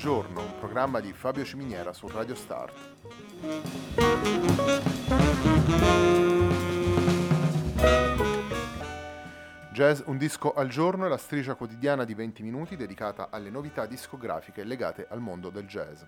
[0.00, 2.72] giorno, un programma di Fabio Ciminiera su Radio Start.
[9.74, 13.84] Jazz Un disco al giorno è la striscia quotidiana di 20 minuti dedicata alle novità
[13.84, 16.00] discografiche legate al mondo del jazz.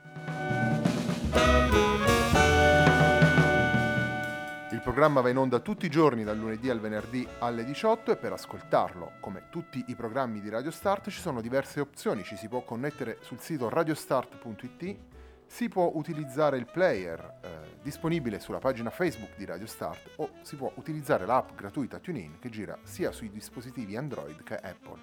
[4.72, 8.16] Il programma va in onda tutti i giorni dal lunedì al venerdì alle 18 e
[8.16, 12.24] per ascoltarlo, come tutti i programmi di Radio Start, ci sono diverse opzioni.
[12.24, 14.96] Ci si può connettere sul sito radiostart.it,
[15.46, 17.48] si può utilizzare il player eh,
[17.82, 22.48] disponibile sulla pagina Facebook di Radio Start o si può utilizzare l'app gratuita TuneIn che
[22.48, 25.00] gira sia sui dispositivi Android che Apple.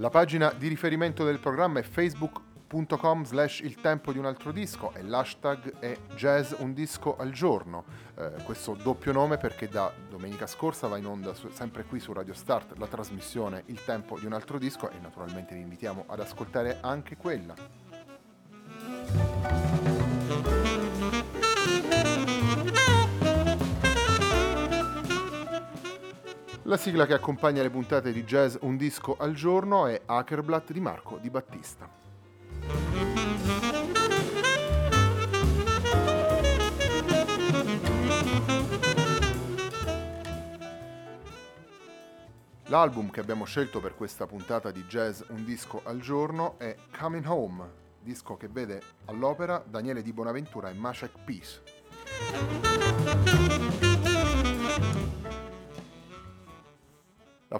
[0.00, 4.94] La pagina di riferimento del programma è facebook.com slash il tempo di un altro disco
[4.94, 7.84] e l'hashtag è jazz un disco al giorno.
[8.16, 12.14] Eh, questo doppio nome perché da domenica scorsa va in onda su, sempre qui su
[12.14, 16.20] Radio Start la trasmissione Il tempo di un altro disco e naturalmente vi invitiamo ad
[16.20, 17.54] ascoltare anche quella.
[26.70, 30.78] La sigla che accompagna le puntate di jazz Un disco al giorno è Hakerblatt di
[30.78, 31.90] Marco Di Battista.
[42.66, 47.26] L'album che abbiamo scelto per questa puntata di Jazz Un disco al giorno è Coming
[47.26, 47.68] Home,
[48.00, 51.62] disco che vede all'opera Daniele Di Bonaventura e Mashek Peace.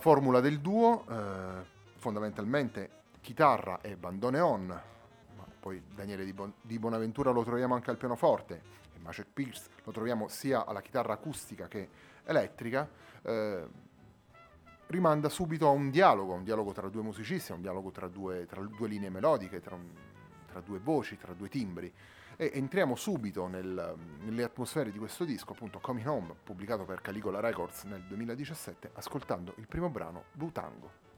[0.01, 1.65] Formula del duo, eh,
[1.97, 2.91] fondamentalmente
[3.21, 8.63] chitarra e bandoneon, ma poi Daniele di, bon- di, Bonaventura lo troviamo anche al pianoforte,
[8.95, 11.89] e Macek Pierce lo troviamo sia alla chitarra acustica che
[12.25, 12.89] elettrica,
[13.23, 13.67] eh,
[14.87, 18.63] rimanda subito a un dialogo, un dialogo tra due musicisti, un dialogo tra due, tra
[18.63, 19.87] due linee melodiche, tra, un,
[20.47, 21.93] tra due voci, tra due timbri
[22.41, 27.39] e entriamo subito nel, nelle atmosfere di questo disco, appunto Coming Home, pubblicato per Caligola
[27.39, 31.10] Records nel 2017, ascoltando il primo brano Blue Tango.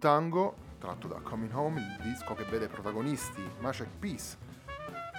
[0.00, 4.38] Tango, tratto da Coming Home, il disco che vede protagonisti Macek Peace,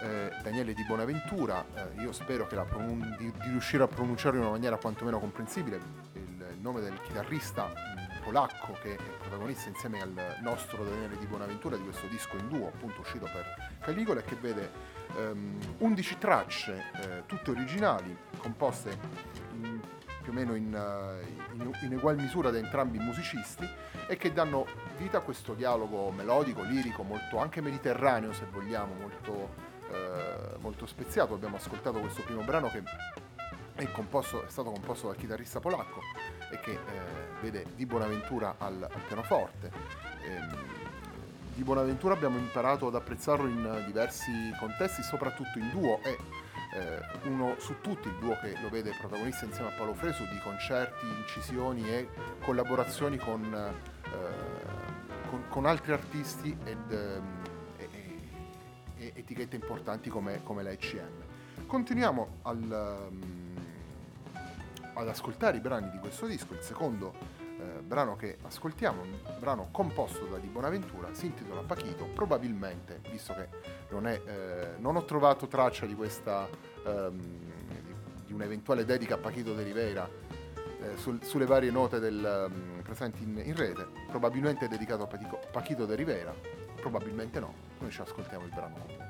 [0.02, 1.64] eh, Daniele Di Bonaventura.
[1.76, 5.76] Eh, io spero pronun- di, di, riuscire a pronunciarlo in una maniera quantomeno comprensibile
[6.14, 11.28] il, il nome del chitarrista mh, polacco che è protagonista insieme al nostro Daniele Di
[11.28, 13.46] Bonaventura di questo disco in duo, appunto uscito per
[13.82, 14.72] Caligola e che vede
[15.16, 18.98] um, 11 tracce, eh, tutte originali, composte
[20.32, 23.70] più o meno in, uh, in, in ugual misura da entrambi i musicisti
[24.08, 24.66] e che danno
[24.98, 31.34] vita a questo dialogo melodico, lirico, molto anche mediterraneo se vogliamo, molto eh, molto speziato.
[31.34, 32.82] Abbiamo ascoltato questo primo brano che
[33.76, 36.00] è, composto, è stato composto dal chitarrista polacco
[36.50, 36.80] e che eh,
[37.42, 39.72] vede Di Bonaventura al, al pianoforte.
[40.24, 40.80] Ehm,
[41.54, 46.18] di Bonaventura abbiamo imparato ad apprezzarlo in diversi contesti, soprattutto in duo e
[46.74, 50.40] eh, uno su tutti, il duo che lo vede protagonista insieme a Paolo Fresu di
[50.40, 52.08] concerti, incisioni e
[52.44, 57.42] collaborazioni con, eh, con, con altri artisti ed, ehm,
[59.16, 61.66] etichette importanti come, come la ECM.
[61.66, 63.56] Continuiamo al, um,
[64.94, 67.40] ad ascoltare i brani di questo disco, il secondo
[67.82, 73.48] brano che ascoltiamo, un brano composto da Di Bonaventura, si intitola Pachito, probabilmente, visto che
[73.90, 76.48] non, è, eh, non ho trovato traccia di questa
[76.86, 77.50] ehm,
[78.32, 80.10] di un'eventuale dedica a Pachito de Rivera
[80.82, 85.08] eh, sul, sulle varie note del, um, presenti in, in, rete, probabilmente è dedicato a
[85.52, 86.34] Pachito de Rivera,
[86.78, 89.10] probabilmente no, noi ci ascoltiamo il brano comunque.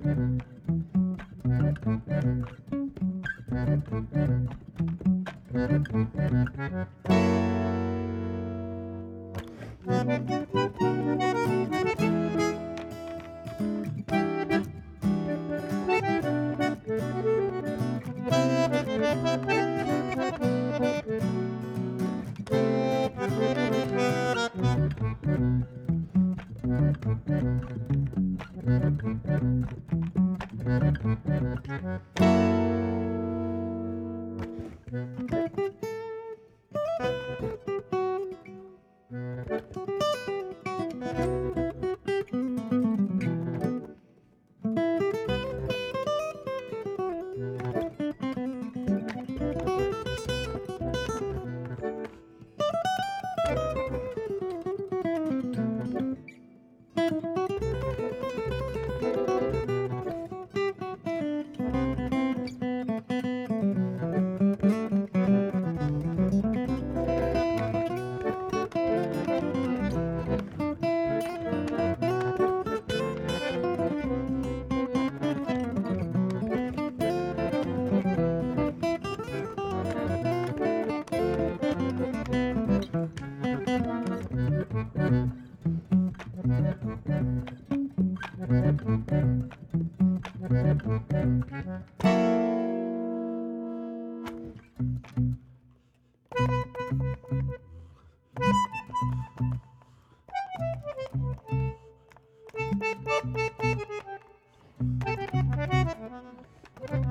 [106.87, 107.05] Thank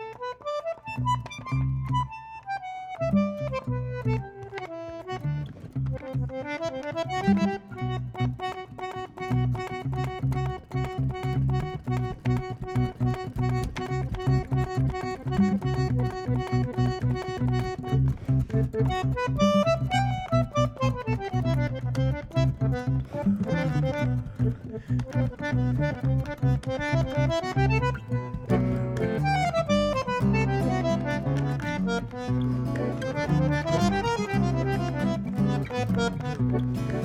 [0.00, 0.05] you.
[32.56, 32.78] Thank
[36.90, 36.95] you.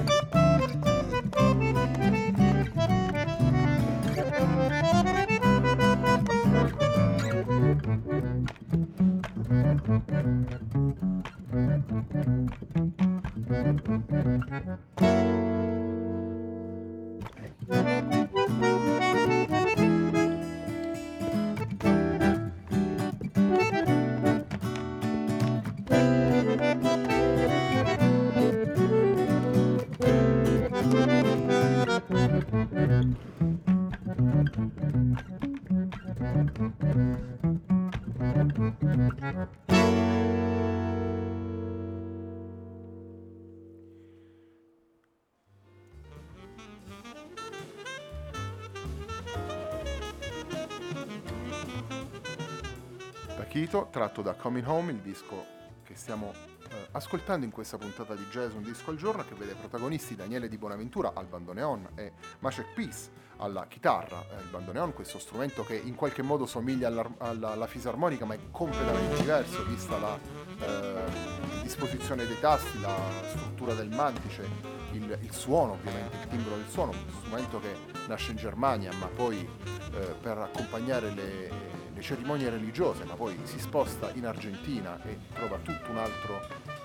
[53.92, 55.46] tratto da Coming Home, il disco
[55.84, 56.51] che stiamo
[56.92, 60.58] ascoltando in questa puntata di Jazz Un Disco al Giorno, che vede protagonisti Daniele Di
[60.58, 64.24] Bonaventura al bandoneon e Macek Peace alla chitarra.
[64.30, 68.34] Eh, il bandoneon, questo strumento che in qualche modo somiglia alla, alla, alla fisarmonica, ma
[68.34, 70.20] è completamente diverso, vista la
[70.60, 72.98] eh, disposizione dei tasti, la
[73.30, 74.48] struttura del mantice,
[74.92, 77.76] il, il, suono, ovviamente, il timbro del suono, un strumento che
[78.08, 83.60] nasce in Germania, ma poi eh, per accompagnare le le cerimonie religiose, ma poi si
[83.60, 86.42] sposta in Argentina e trova tutto un altro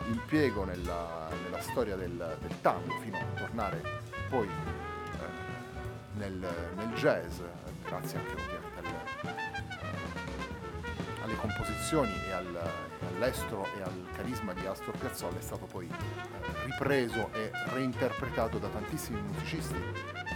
[0.09, 3.81] impiego nella, nella storia del, del, tango, fino a tornare
[4.29, 6.33] poi eh, nel,
[6.77, 7.41] nel, jazz,
[7.85, 8.85] grazie anche ovviamente al,
[9.31, 12.71] eh, alle composizioni e al,
[13.15, 18.69] all'estro e al carisma di Astor Piazzolla, è stato poi eh, ripreso e reinterpretato da
[18.69, 19.83] tantissimi musicisti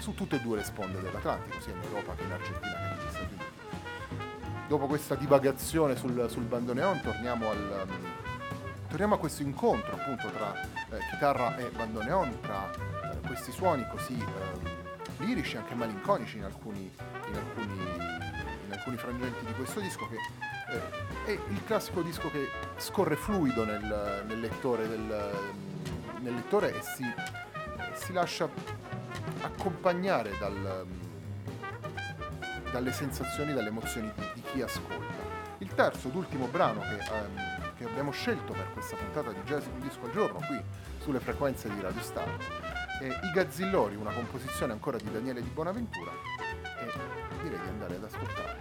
[0.01, 3.11] su tutte e due le sponde dell'Atlantico, sia in Europa che in Argentina che negli
[3.11, 3.59] Stati Uniti.
[4.67, 8.20] Dopo questa divagazione sul, sul bandoneon torniamo, al, um,
[8.91, 14.19] torniamo, a questo incontro appunto tra eh, chitarra e bandoneon, tra eh, questi suoni così
[14.19, 16.91] eh, lirici, anche malinconici in alcuni,
[17.29, 17.79] in, alcuni,
[18.67, 20.17] in alcuni, frangenti di questo disco che
[20.75, 25.39] eh, è il classico disco che scorre fluido nel, nel, lettore, del,
[26.19, 27.05] nel lettore, e si,
[27.95, 28.49] si lascia
[29.43, 30.87] accompagnare dal
[32.71, 35.29] dalle sensazioni, dalle emozioni di, di, chi ascolta.
[35.59, 37.50] Il terzo ed ultimo brano che, ehm,
[37.81, 40.61] che, abbiamo scelto per questa puntata di Jazz Un Disco al Giorno qui
[40.99, 42.29] sulle frequenze di Radio Star
[43.01, 48.05] è I Gazzillori, una composizione ancora di Daniele Di Bonaventura e direi di andare ad
[48.05, 48.60] ascoltarla.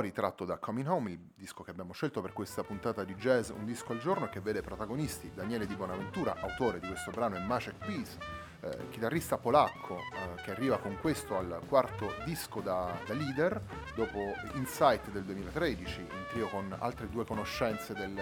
[0.00, 3.50] Gazzillori, tratto da Coming Home, il disco che abbiamo scelto per questa puntata di jazz
[3.50, 7.40] Un disco al giorno, che vede protagonisti Daniele Di Bonaventura, autore di questo brano, e
[7.40, 8.18] Maciek Peace,
[8.60, 13.60] eh, chitarrista polacco eh, che arriva con questo al quarto disco da, da, leader,
[13.94, 14.18] dopo
[14.54, 18.18] Insight del 2013, in trio con altre due conoscenze del,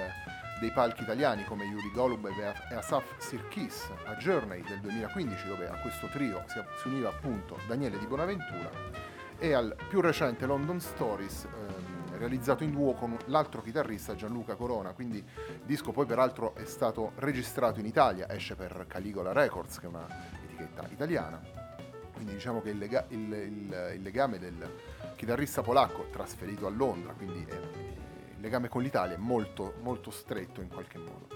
[0.60, 5.78] dei palchi italiani come Yuri Golub e Asaf Sirkis, a Journey del 2015 dove a
[5.80, 9.07] questo trio si, si univa appunto Daniele Di Bonaventura
[9.38, 14.92] e al più recente London Stories ehm, realizzato in duo con l'altro chitarrista Gianluca Corona,
[14.92, 19.86] quindi il disco poi peraltro è stato registrato in Italia, esce per Caligola Records che
[19.86, 20.06] è una
[20.44, 21.40] etichetta italiana,
[22.12, 24.68] quindi diciamo che il, lega- il, il, il legame del
[25.14, 30.60] chitarrista polacco trasferito a Londra, quindi è, il legame con l'Italia è molto, molto stretto
[30.60, 31.28] in qualche modo.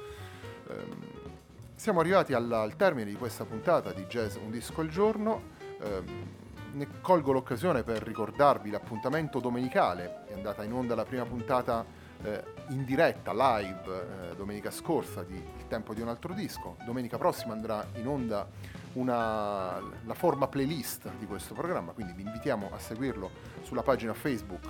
[0.69, 1.31] Um,
[1.75, 5.43] siamo arrivati al, al, termine di questa puntata di Jazz Un Disco al Giorno.
[5.81, 6.42] Um,
[6.73, 11.85] ne colgo l'occasione per ricordarvi l'appuntamento domenicale, è andata in onda la prima puntata
[12.23, 16.77] eh, in diretta, live, eh, domenica scorsa di Il tempo di un altro disco.
[16.85, 18.47] Domenica prossima andrà in onda
[18.95, 23.31] una, la forma playlist di questo programma, quindi vi invitiamo a seguirlo
[23.63, 24.69] sulla pagina Facebook,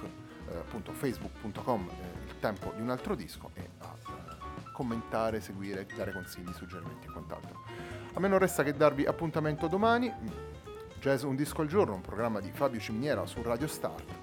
[0.48, 5.86] eh, appunto facebook.com, eh, Il tempo di un altro disco e a eh, commentare, seguire,
[5.96, 7.60] dare consigli, suggerimenti e quant'altro.
[8.14, 10.12] A me non resta che darvi appuntamento domani
[11.02, 14.21] Jazz Un Disco al Giorno, un programma di Fabio Ciminiera su Radio Start.